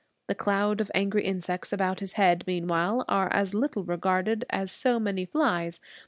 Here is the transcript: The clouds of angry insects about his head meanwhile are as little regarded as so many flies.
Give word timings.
The 0.25 0.33
clouds 0.33 0.81
of 0.81 0.89
angry 0.95 1.23
insects 1.25 1.71
about 1.71 1.99
his 1.99 2.13
head 2.13 2.43
meanwhile 2.47 3.05
are 3.07 3.31
as 3.31 3.53
little 3.53 3.83
regarded 3.83 4.45
as 4.49 4.71
so 4.71 4.99
many 4.99 5.25
flies. 5.25 5.79